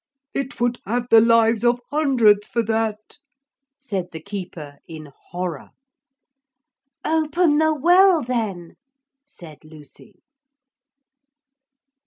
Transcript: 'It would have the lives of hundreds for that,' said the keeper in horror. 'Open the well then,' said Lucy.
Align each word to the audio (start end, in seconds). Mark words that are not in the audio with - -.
'It 0.33 0.59
would 0.59 0.79
have 0.83 1.05
the 1.11 1.21
lives 1.21 1.63
of 1.63 1.79
hundreds 1.91 2.47
for 2.47 2.63
that,' 2.63 3.19
said 3.77 4.07
the 4.11 4.19
keeper 4.19 4.79
in 4.87 5.13
horror. 5.29 5.69
'Open 7.05 7.59
the 7.59 7.75
well 7.75 8.23
then,' 8.23 8.73
said 9.27 9.59
Lucy. 9.63 10.15